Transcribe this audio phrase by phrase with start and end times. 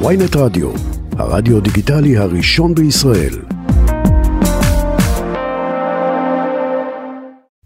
[0.00, 0.70] ויינט רדיו,
[1.18, 3.34] הרדיו דיגיטלי הראשון בישראל.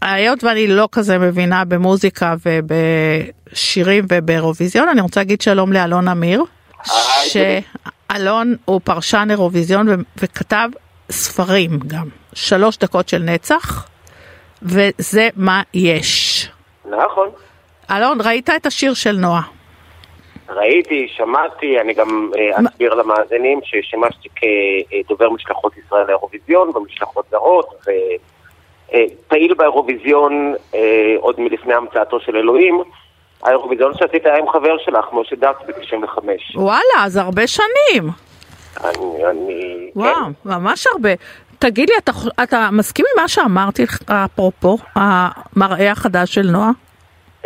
[0.01, 6.43] היות ואני לא כזה מבינה במוזיקה ובשירים ובאירוויזיון, אני רוצה להגיד שלום לאלון אמיר.
[7.23, 10.69] שאלון הוא פרשן אירוויזיון ו- וכתב
[11.11, 13.87] ספרים גם, שלוש דקות של נצח,
[14.61, 16.49] וזה מה יש.
[16.85, 17.29] נכון.
[17.91, 19.58] אלון, ראית את השיר של נועה?
[20.49, 29.53] ראיתי, שמעתי, אני גם אה, אסביר למאזינים ששימשתי כדובר משלחות ישראל לאירוויזיון במשלחות זרות, ופעיל
[29.53, 32.83] באירוויזיון אה, עוד מלפני המצאתו של אלוהים.
[33.43, 36.19] האירוויזיון שעשית היה עם חבר שלך, משה דאס ב-95.
[36.55, 38.09] וואלה, אז הרבה שנים.
[38.83, 39.89] אני, אני...
[39.95, 40.31] וואו, כן.
[40.45, 41.09] ממש הרבה.
[41.59, 42.11] תגיד לי, אתה,
[42.43, 46.71] אתה מסכים עם מה שאמרתי לך אפרופו המראה החדש של נועה?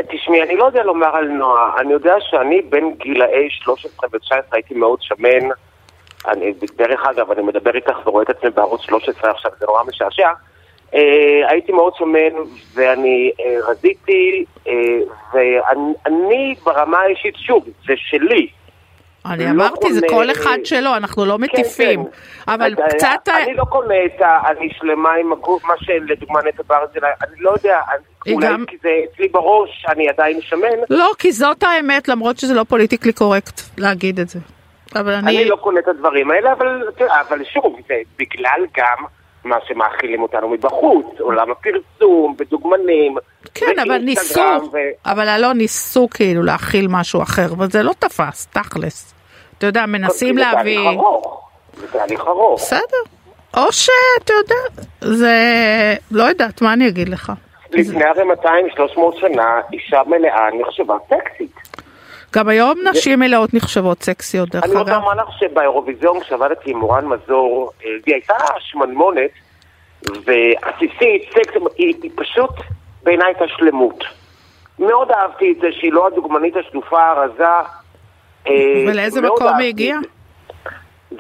[0.02, 4.74] תשמעי, אני לא יודע לומר על נועה, אני יודע שאני בין גילאי 13 ו-19 הייתי
[4.74, 5.50] מאוד שמן.
[6.28, 10.30] אני, דרך אגב, אני מדבר איתך ורואה את עצמי בערוץ 13 עכשיו, זה נורא משעשע.
[10.94, 12.34] אה, הייתי מאוד שמן
[12.74, 14.74] ואני אה, רזיתי, אה,
[15.34, 18.48] ואני ברמה האישית, שוב, זה שלי.
[19.26, 22.04] אני לא אמרתי, זה כל אחד שלו, אנחנו לא מטיפים.
[22.06, 22.10] כן.
[22.54, 23.30] אבל אה, קצת...
[23.44, 24.52] אני לא קונה את ה...
[24.52, 27.80] אני שלמה עם הגוף, מה שלדוגמה נטע ברזילי, אני לא יודע,
[28.32, 30.68] אולי גם- כי זה אצלי בראש, אני עדיין שמן.
[30.90, 34.40] לא, כי זאת האמת, למרות שזה לא פוליטיקלי קורקט להגיד את זה.
[34.96, 35.38] אבל אני...
[35.38, 36.88] אני לא קונה את הדברים האלה, אבל,
[37.22, 39.06] אבל שוב, זה בגלל גם
[39.44, 43.16] מה שמאכילים אותנו מבחוץ, עולם הפרסום, ודוגמנים,
[43.54, 44.42] כן, אבל ניסו,
[44.74, 44.78] ו...
[45.06, 49.14] אבל לא ניסו כאילו להכיל משהו אחר, אבל זה לא תפס, תכלס.
[49.58, 50.78] אתה יודע, מנסים זה להביא...
[50.78, 52.62] תהליך ארוך, זה תהליך ארוך.
[52.62, 53.04] בסדר.
[53.58, 55.36] או שאתה יודע, זה...
[56.12, 57.32] לא יודעת, מה אני אגיד לך?
[57.72, 61.56] לפני הרי 200-300 שנה, אישה מלאה נחשבה סקסית.
[62.36, 65.02] גם היום נשים מלאות נחשבות סקסיות, דרך אני רוצה אגב.
[65.02, 69.32] לומר לך שבאירוויזיון, כשעבדתי עם מורן מזור, אה, היא הייתה שמנמונת
[70.04, 72.52] ועסיסית, סקס, היא, היא פשוט
[73.04, 74.04] בעיניי הייתה שלמות.
[74.80, 77.44] מאוד אהבתי את זה שהיא לא הדוגמנית השדופה הרזה.
[78.48, 80.00] אה, ולאיזה מקום היא הגיעה?
[80.00, 80.10] את זה.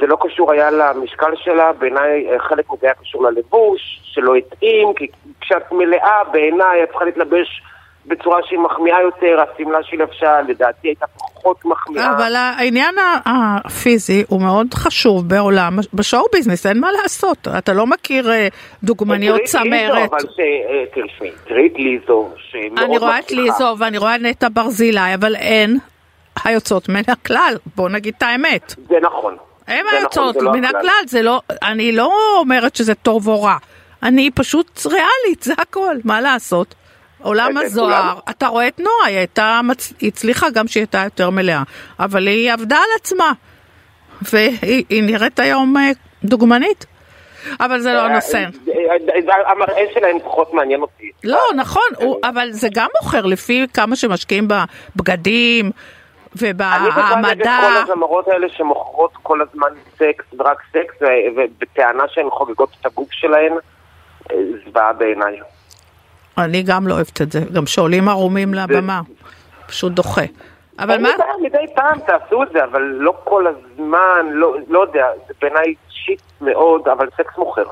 [0.02, 4.94] זה לא קשור היה למשקל שלה, בעיניי אה, חלק מזה היה קשור ללבוש, שלא התאים,
[4.94, 5.08] כי
[5.42, 7.62] כשאת מלאה בעיניי את צריכה להתלבש
[8.06, 11.33] בצורה שהיא מחמיאה יותר, השמלה שהיא לבשה לדעתי הייתה פחות
[11.66, 12.12] מחמיאה.
[12.16, 12.96] אבל העניין
[13.26, 17.48] הפיזי הוא מאוד חשוב בעולם, בשואו ביזנס, אין מה לעשות.
[17.58, 18.48] אתה לא מכיר אה,
[18.84, 20.14] דוגמניות צמרת.
[20.14, 20.84] אה,
[21.48, 23.42] תראי את ליזו, שמאוד אני רואה את מצליחה.
[23.42, 25.78] ליזו ואני רואה נטע ברזילי, אבל אין
[26.46, 28.76] היוצאות מן הכלל, בוא נגיד את האמת.
[28.90, 29.36] זה נכון.
[29.68, 30.66] היוצאות נכון, זה לא מן.
[30.66, 33.58] הכלל, זה לא, אני לא אומרת שזה טוב או רע.
[34.04, 36.76] אני פשוט ריאלית, זה הכל, מה לעשות?
[37.24, 38.18] עולם הזוהר, כולם.
[38.30, 39.60] אתה רואה את נועה, היא הייתה,
[40.00, 41.64] היא הצליחה גם שהיא הייתה יותר מלאה,
[42.00, 43.32] אבל היא עבדה על עצמה,
[44.32, 45.92] והיא היא נראית היום אה,
[46.24, 46.86] דוגמנית.
[47.60, 48.38] אבל זה לא אה, הנושא.
[48.38, 48.44] אה,
[49.30, 51.12] אה, המראה שלהם פחות מעניין אותי.
[51.24, 51.84] לא, נכון,
[52.24, 55.72] אבל זה גם מוכר לפי כמה שמשקיעים בבגדים
[56.42, 57.60] אני בכלל נגד ובהעמדה.
[57.62, 60.96] כל הזמרות האלה שמוכרות כל הזמן סקס ורק סקס,
[61.36, 63.54] ובטענה שהן חוגגות את הגוף שלהן,
[64.66, 65.40] זוועה בעיניי.
[66.38, 69.02] אני גם לא אוהבת את זה, גם שעולים ערומים לבמה,
[69.68, 70.22] פשוט דוחה.
[70.80, 71.10] אבל מה,
[71.42, 76.22] מדי פעם תעשו את זה, אבל לא כל הזמן, לא לא יודע, זה בעיניי cheap
[76.42, 77.64] מאוד, אבל סקס מוכר.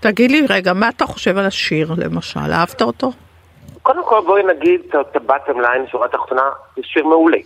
[0.00, 2.52] תגיד לי רגע, מה אתה חושב על השיר למשל?
[2.52, 3.12] אהבת אותו?
[3.82, 6.42] קודם כל בואי נגיד את הבטם ליין, שורה תחתונה,
[6.76, 7.38] זה שיר מעולה.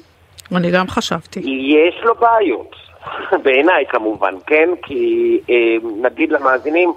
[0.56, 1.40] אני גם חשבתי.
[1.40, 2.76] יש לו בעיות,
[3.44, 4.68] בעיניי כמובן, כן?
[4.82, 5.54] כי אה,
[6.02, 6.92] נגיד למאזינים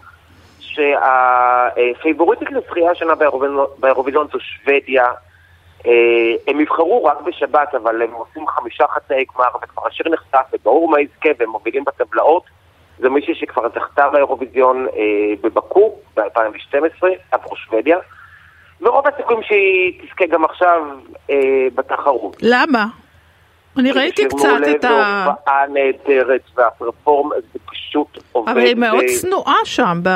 [0.74, 3.14] שהפייבוריטית לזכייה השנה
[3.80, 5.06] באירוויזיון- זו שוודיה.
[5.86, 5.92] אה,
[6.48, 11.02] הם יבחרו רק בשבת, אבל הם עושים חמישה חצאי גמר, וכבר השיר נחשף, וברור מה
[11.02, 12.44] יזכה, והם מובילים בטבלאות.
[13.00, 17.98] זו מישהי שכבר זכתה באירוויזיון אה, בבקו ב-2012, עבור שוודיה.
[18.82, 20.82] ורוב הסיכויים שהיא תזכה גם עכשיו
[21.30, 21.36] אה,
[21.76, 22.38] בתחרות.
[22.42, 22.86] למה?
[23.78, 25.26] אני ראיתי קצת את ה...
[25.28, 28.52] והופעה נהדרת, והפרפורמנס זה פשוט עובד.
[28.52, 30.10] אבל היא מאוד צנועה שם, ב...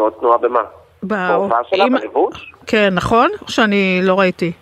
[0.00, 0.60] מאוד צנועה במה?
[1.02, 2.52] בהופעה שלה, אם- בלבוש?
[2.66, 3.30] כן, נכון?
[3.48, 4.52] שאני לא ראיתי?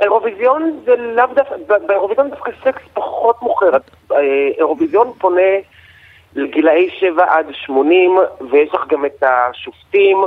[0.00, 1.54] אירוויזיון זה לאו דווקא,
[1.86, 3.70] באירוויזיון דווקא סקס פחות מוכר.
[4.12, 4.18] אה,
[4.58, 5.40] אירוויזיון פונה
[6.34, 8.16] לגילאי 7 עד 80,
[8.50, 10.18] ויש לך גם את השופטים,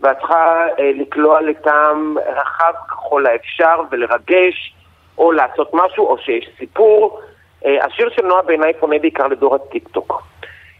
[0.00, 4.74] ואת צריכה אה, לקלוע לטעם רחב ככל האפשר ולרגש,
[5.18, 7.20] או לעשות משהו, או שיש סיפור.
[7.66, 10.22] אה, השיר של נועה בעיניי פונה בעיקר לדור הטיקטוק.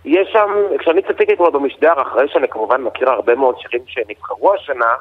[0.05, 4.95] יש שם, כשאני צפיתי אתמול במשדר, אחרי שאני כמובן מכיר הרבה מאוד שירים שנבחרו השנה,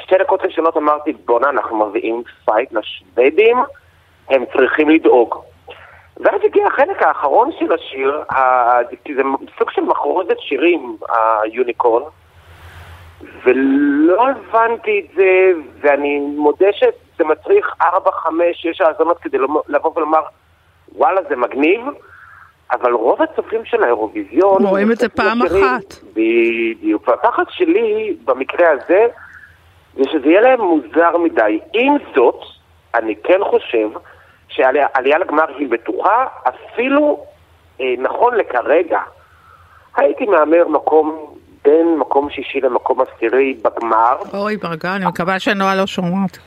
[0.00, 3.56] שתי דקות ראשונות אמרתי, בואנה, אנחנו מביאים פייט לשוודים,
[4.28, 5.34] הם צריכים לדאוג.
[6.16, 8.22] ואז הגיע החלק האחרון של השיר,
[9.04, 9.22] כי זה
[9.58, 10.96] סוג של מחרוזת שירים,
[11.42, 12.02] ה Unicorn,
[13.42, 19.38] ולא הבנתי את זה, ואני מודה שזה מצריך 4, 5, 6 האזונות כדי
[19.68, 20.20] לבוא ולומר,
[20.92, 21.80] וואלה, זה מגניב,
[22.72, 24.66] אבל רוב הצופים של האירוויזיון...
[24.66, 25.94] רואים את זה פעם שירים- אחת.
[26.14, 27.08] בדיוק.
[27.08, 29.06] והפחד שלי במקרה הזה,
[29.96, 31.60] זה שזה יהיה להם מוזר מדי.
[31.72, 32.40] עם זאת,
[32.94, 33.88] אני כן חושב
[34.48, 34.86] שעלייה
[35.20, 37.24] לגמר היא בטוחה, אפילו
[37.80, 39.00] אה, נכון לכרגע.
[39.96, 41.34] הייתי מהמר מקום
[41.64, 44.16] בין מקום שישי למקום עשירי בגמר.
[44.34, 46.38] אוי, ברגע, אני מקווה שנועה לא שומעת.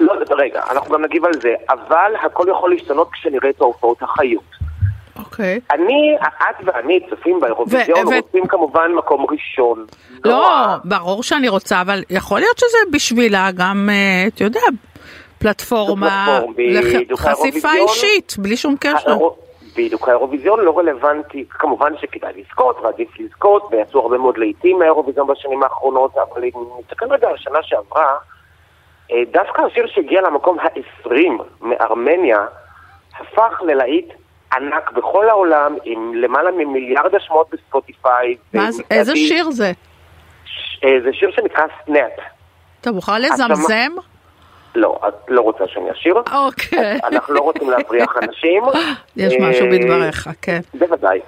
[0.00, 4.55] לא, רגע, אנחנו גם נגיב על זה, אבל הכל יכול להשתנות כשנראה את ההופעות החיות.
[5.38, 5.60] אוקיי.
[5.70, 9.86] אני, את ואני צופים באירוויזיון, ו- רוצים כמובן מקום ראשון.
[10.24, 14.60] לא, ברור שאני רוצה, אבל יכול להיות שזה בשבילה גם, אה, אתה יודע,
[15.38, 16.40] פלטפורמה
[17.10, 19.16] לחשיפה אישית, בלי שום קשר.
[19.76, 25.62] בדיוק, האירוויזיון לא רלוונטי, כמובן שכדאי לזכות ועדיף לזכות, ויצאו הרבה מאוד לעיתים מהאירוויזיון בשנים
[25.62, 26.50] האחרונות, אבל אם
[26.80, 28.14] נסתכל רגע על השנה שעברה,
[29.12, 32.46] אה, דווקא השיר שהגיע למקום ה-20 מארמניה,
[33.20, 34.12] הפך ללהיט
[34.52, 38.36] ענק בכל העולם, עם למעלה ממיליארד השמעות בספוטיפיי.
[38.54, 38.82] מה זה-.
[38.90, 39.72] איזה שיר זה?
[40.84, 42.12] אה, זה שיר שנקרא Snap.
[42.80, 43.92] אתה מוכן לזמזם?
[44.74, 46.14] לא, את לא רוצה שאני אשיר?
[46.32, 46.98] אוקיי.
[47.04, 48.62] אנחנו לא רוצים להבריח אנשים.
[49.16, 50.60] יש אה, משהו בדבריך, כן.
[50.74, 51.20] בוודאי.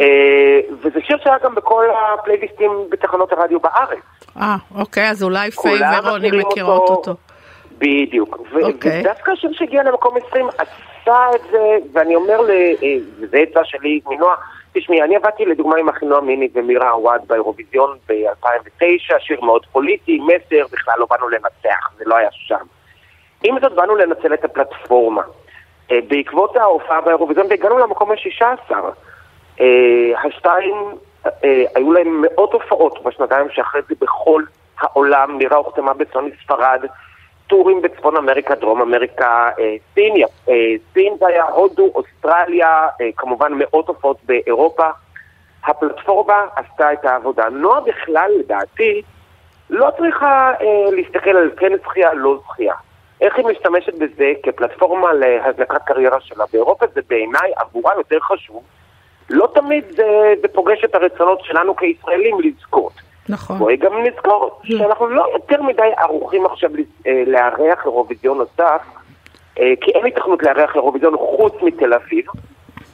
[0.00, 1.84] אה, וזה שיר שהיה גם בכל
[2.18, 3.98] הפלייליסטים בתחנות הרדיו בארץ.
[4.36, 7.14] אה, אוקיי, אז אולי פיי ורוני מכירים מכירות אותו.
[7.78, 8.38] בדיוק.
[8.62, 9.00] אוקיי.
[9.00, 14.00] ודווקא השיר שהגיע למקום 20 עשה את זה, ואני אומר, ל- אה, וזה עצה שלי
[14.06, 14.36] מנועה,
[14.72, 20.66] תשמעי, אני עבדתי לדוגמה עם אחינועם מיני ומירה עוואד באירוויזיון ב-2009, שיר מאוד פוליטי, מסר,
[20.72, 22.64] בכלל לא באנו לנצח, זה לא היה שם.
[23.44, 25.22] עם זאת באנו לנצל את הפלטפורמה.
[25.90, 28.72] אה, בעקבות ההופעה באירוויזיון, והגענו למקום ה-16.
[29.60, 29.66] אה,
[30.24, 30.74] השתיים,
[31.74, 34.42] היו להם מאות הופעות בשנתיים שאחרי זה בכל
[34.80, 35.38] העולם.
[35.38, 36.80] לירה הוחתמה בצפון ספרד,
[37.46, 40.14] טורים בצפון אמריקה, דרום אמריקה, אה, סין,
[40.48, 40.54] אה,
[40.92, 44.88] סין זה היה הודו, אוסטרליה, אה, כמובן מאות הופעות באירופה.
[45.66, 47.48] הפלטפורמה עשתה את העבודה.
[47.48, 49.02] נועה בכלל, לדעתי,
[49.70, 52.74] לא צריכה אה, להסתכל על כן זכייה, לא זכייה.
[53.20, 58.62] איך היא משתמשת בזה כפלטפורמה להזנקת קריירה שלה באירופה, זה בעיניי עבורה יותר חשוב.
[59.30, 62.92] לא תמיד זה, זה פוגש את הרצונות שלנו כישראלים לזכות.
[63.34, 63.58] נכון.
[63.58, 66.70] בואי גם נזכור שאנחנו לא יותר מדי ערוכים עכשיו
[67.06, 68.82] אה, לארח אירוויזיון נוסף,
[69.60, 72.24] אה, כי אין היתכנות לארח אירוויזיון חוץ מתל אביב.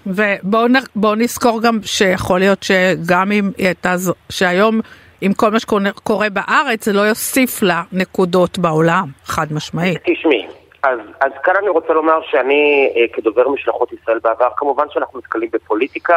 [0.06, 4.80] ובואו נזכור גם שיכול להיות שגם אם היא הייתה, זו- שהיום
[5.20, 9.98] עם כל מה שקורה בארץ זה לא יוסיף לה נקודות בעולם, חד משמעית.
[10.04, 10.46] תשמעי,
[10.82, 15.48] אז, אז כאן אני רוצה לומר שאני אה, כדובר משלחות ישראל בעבר, כמובן שאנחנו נתקלים
[15.52, 16.14] בפוליטיקה,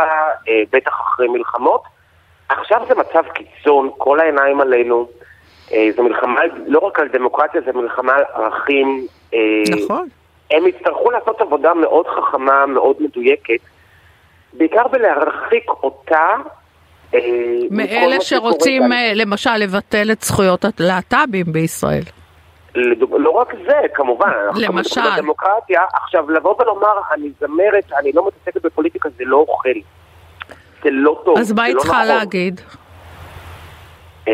[0.49, 1.81] אה, בטח אחרי מלחמות.
[2.49, 5.07] עכשיו זה מצב קיצון, כל העיניים עלינו.
[5.71, 9.07] אה, זו מלחמה לא רק על דמוקרטיה, זו מלחמה על ערכים.
[9.33, 9.39] אה,
[9.83, 10.07] נכון.
[10.51, 13.59] הם יצטרכו לעשות עבודה מאוד חכמה, מאוד מדויקת,
[14.53, 16.27] בעיקר בלהרחיק אותה.
[17.13, 17.19] אה,
[17.71, 18.93] מאלה שרוצים.
[18.93, 22.03] אה, למשל לבטל את זכויות הלהט"בים בישראל.
[22.75, 23.15] לדוג...
[23.19, 25.01] לא רק זה, כמובן, למשל.
[25.93, 29.69] עכשיו, לבוא ולומר, אני זמרת, אני לא מתעסקת בפוליטיקה, זה לא אוכל.
[30.83, 32.07] זה לא טוב, אז מה היא לא צריכה נכון.
[32.07, 32.61] להגיד?
[34.27, 34.33] אה,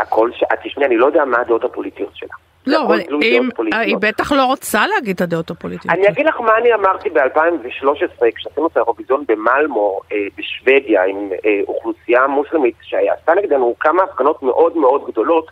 [0.00, 0.42] הכל ש...
[0.42, 2.34] אה, תשמעי, אני לא יודע מה הדעות הפוליטיות שלה.
[2.66, 3.82] לא, אבל אם, פוליטיות.
[3.86, 5.94] היא בטח לא רוצה להגיד את הדעות הפוליטיות.
[5.94, 11.60] אני אגיד לך מה אני אמרתי ב-2013, כשעשינו את האירוויזיון במלמו, אה, בשוודיה, עם אה,
[11.68, 15.46] אוכלוסייה מוסלמית, שעשתה נגדנו כמה הפגנות מאוד מאוד גדולות.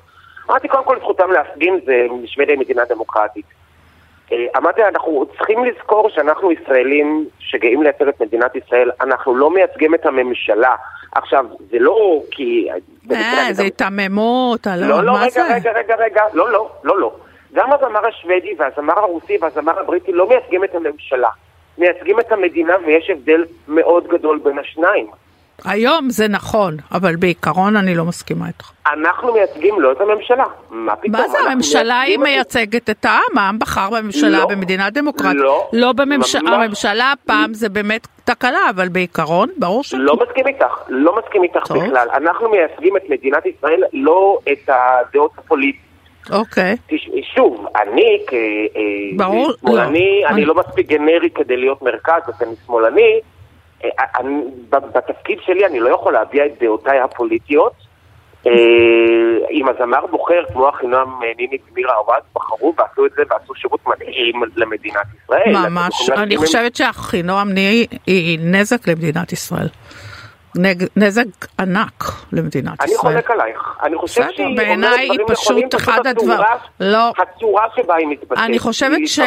[0.51, 3.47] אמרתי, קודם כל זכותם להפגין, זה שוודיה היא מדינה דמוקרטית.
[4.33, 9.95] אה, אמרתי, אנחנו צריכים לזכור שאנחנו ישראלים שגאים לייצר את מדינת ישראל, אנחנו לא מייצגים
[9.95, 10.75] את הממשלה.
[11.12, 12.69] עכשיו, זה לא כי...
[13.12, 15.54] אה, זה היתממות, לא, לא, לא, מה רגע, זה?
[15.54, 17.12] רגע, רגע, רגע, לא, לא, לא, לא.
[17.54, 21.28] גם הזמר השוודי והזמר הרוסי והזמר הבריטי לא מייצגים את הממשלה.
[21.78, 25.07] מייצגים את המדינה ויש הבדל מאוד גדול בין השניים.
[25.64, 28.71] היום זה נכון, אבל בעיקרון אני לא מסכימה איתך.
[28.92, 30.44] אנחנו מייצגים לא את הממשלה.
[30.71, 31.12] מה פתאום?
[31.12, 35.40] מה זה הממשלה היא מייצגת את העם, העם בחר בממשלה לא, במדינה דמוקרטית.
[35.40, 36.52] לא, לא בממשלה, ממש.
[36.52, 39.94] הממשלה הפעם זה באמת תקלה, אבל בעיקרון, ברור ש...
[39.94, 41.76] לא מסכים איתך, לא מסכים איתך טוב.
[41.85, 42.09] בכלל.
[42.14, 45.85] אנחנו מייצגים את מדינת ישראל, לא את הדעות הפוליטיות.
[46.33, 46.76] אוקיי.
[47.35, 48.18] שוב, אני
[49.16, 49.78] ברור, כשמאלני,
[50.23, 50.28] לא.
[50.28, 53.21] אני אני- לא מספיק גנרי כדי להיות מרכז, אז אני שמאלני.
[53.99, 57.73] אה, אני- בתפקיד שלי אני לא יכול להביע את דעותיי הפוליטיות,
[58.47, 58.53] אה,
[59.50, 64.43] אם הזמר בוחר, כמו אחינועם ניני ומירה עווד, בחרו ועשו את זה ועשו שירות מדהים
[64.57, 65.69] למדינת ישראל.
[65.71, 67.49] ממש, אני חושבת שאחינועם
[68.07, 69.69] היא נזק למדינת ישראל.
[70.97, 71.25] נזק
[71.61, 73.12] ענק למדינת אני ישראל.
[73.14, 73.79] אני חולק עלייך.
[73.83, 76.38] אני חושב שהיא אומרת בעיניי היא פשוט אחד הדברים.
[76.81, 77.12] לא.
[77.19, 78.38] הצורה שבה היא מתבטאת.
[78.38, 79.19] אני חושבת ש...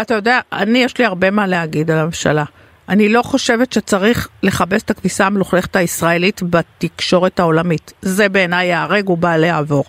[0.00, 2.44] אתה יודע, אני יש לי הרבה מה להגיד על הממשלה.
[2.90, 7.92] אני לא חושבת שצריך לכבס את הכביסה המלוכלכת הישראלית בתקשורת העולמית.
[8.02, 9.84] זה בעיניי ייהרג ובל יעבור.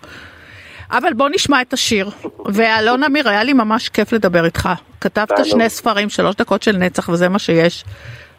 [0.92, 2.10] אבל בוא נשמע את השיר.
[2.54, 4.70] ואלון אמיר, היה לי ממש כיף לדבר איתך.
[5.02, 7.84] כתבת שני ספרים, שלוש דקות של נצח, וזה מה שיש,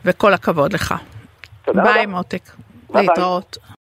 [0.04, 0.95] וכל הכבוד לך.
[1.64, 1.92] תודה רבה.
[1.92, 2.42] ביי מותק.
[2.95, 3.59] להתראות.